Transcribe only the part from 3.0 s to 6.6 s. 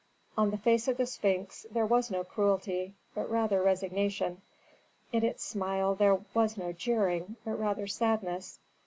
but rather resignation. In its smile there was